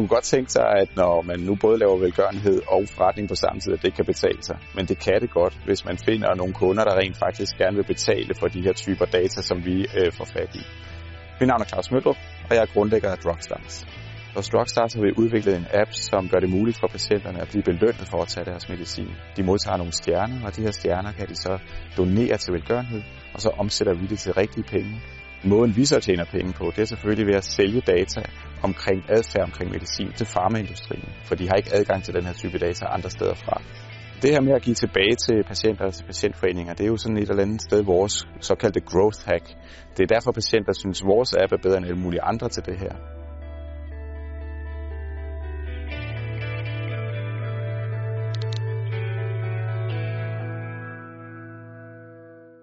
kunne 0.00 0.14
godt 0.16 0.24
tænke 0.24 0.50
sig, 0.52 0.66
at 0.82 0.88
når 0.96 1.22
man 1.22 1.38
nu 1.40 1.54
både 1.54 1.78
laver 1.78 1.96
velgørenhed 1.96 2.58
og 2.68 2.82
forretning 2.94 3.28
på 3.28 3.34
samme 3.34 3.60
tid, 3.60 3.72
at 3.72 3.82
det 3.82 3.94
kan 3.94 4.04
betale 4.04 4.42
sig. 4.42 4.58
Men 4.76 4.86
det 4.86 4.98
kan 4.98 5.20
det 5.20 5.30
godt, 5.30 5.54
hvis 5.64 5.84
man 5.84 5.98
finder 6.08 6.34
nogle 6.34 6.54
kunder, 6.54 6.84
der 6.84 6.94
rent 7.02 7.16
faktisk 7.16 7.52
gerne 7.58 7.76
vil 7.76 7.86
betale 7.94 8.34
for 8.40 8.46
de 8.46 8.62
her 8.62 8.72
typer 8.72 9.04
data, 9.04 9.42
som 9.42 9.64
vi 9.64 9.76
øh, 9.98 10.12
får 10.12 10.24
fat 10.24 10.50
i. 10.54 10.62
Mit 11.40 11.48
navn 11.48 11.60
er 11.60 11.68
Claus 11.72 11.90
Møldrup, 11.90 12.16
og 12.48 12.54
jeg 12.54 12.62
er 12.62 12.70
grundlægger 12.74 13.10
af 13.10 13.18
Drugstars. 13.18 13.86
Hos 14.36 14.48
Drugstars 14.48 14.94
har 14.94 15.02
vi 15.02 15.12
udviklet 15.22 15.56
en 15.56 15.66
app, 15.80 15.90
som 15.92 16.28
gør 16.28 16.40
det 16.44 16.50
muligt 16.50 16.78
for 16.80 16.86
patienterne 16.86 17.40
at 17.40 17.48
blive 17.48 17.62
belønnet 17.62 18.06
for 18.12 18.22
at 18.22 18.28
tage 18.28 18.44
deres 18.44 18.68
medicin. 18.68 19.10
De 19.36 19.42
modtager 19.42 19.76
nogle 19.76 19.92
stjerner, 19.92 20.46
og 20.46 20.56
de 20.56 20.62
her 20.62 20.70
stjerner 20.70 21.12
kan 21.12 21.28
de 21.28 21.36
så 21.36 21.58
donere 21.96 22.36
til 22.36 22.52
velgørenhed, 22.52 23.02
og 23.34 23.40
så 23.40 23.50
omsætter 23.58 23.94
vi 23.94 24.06
det 24.06 24.18
til 24.18 24.32
rigtige 24.32 24.64
penge. 24.64 25.00
Måden 25.46 25.76
vi 25.76 25.84
så 25.84 26.00
tjener 26.00 26.24
penge 26.24 26.52
på, 26.52 26.64
det 26.74 26.82
er 26.82 26.90
selvfølgelig 26.94 27.26
ved 27.26 27.34
at 27.34 27.44
sælge 27.44 27.80
data 27.80 28.22
omkring 28.62 28.98
adfærd 29.08 29.44
omkring 29.48 29.70
medicin 29.70 30.12
til 30.18 30.26
farmaindustrien, 30.26 31.08
for 31.26 31.34
de 31.34 31.48
har 31.48 31.56
ikke 31.60 31.74
adgang 31.78 32.04
til 32.04 32.14
den 32.14 32.24
her 32.24 32.32
type 32.32 32.58
data 32.58 32.84
andre 32.96 33.10
steder 33.10 33.34
fra. 33.34 33.62
Det 34.22 34.30
her 34.30 34.40
med 34.40 34.54
at 34.54 34.62
give 34.62 34.74
tilbage 34.74 35.16
til 35.26 35.44
patienter 35.52 35.84
og 35.84 35.94
til 35.94 36.04
patientforeninger, 36.04 36.72
det 36.74 36.84
er 36.84 36.92
jo 36.94 36.96
sådan 36.96 37.18
et 37.18 37.30
eller 37.30 37.42
andet 37.42 37.62
sted 37.62 37.84
vores 37.84 38.14
såkaldte 38.40 38.80
growth 38.80 39.20
hack. 39.28 39.46
Det 39.96 40.02
er 40.02 40.14
derfor 40.14 40.32
patienter 40.32 40.72
synes, 40.72 41.02
at 41.02 41.06
vores 41.06 41.30
app 41.42 41.52
er 41.52 41.60
bedre 41.66 41.76
end 41.78 41.86
alle 41.86 42.00
mulige 42.04 42.22
andre 42.22 42.48
til 42.48 42.62
det 42.68 42.78
her. 42.78 42.94